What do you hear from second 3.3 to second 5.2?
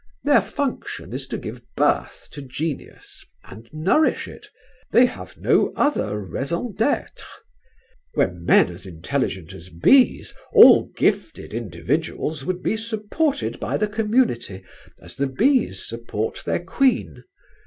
and nourish it. They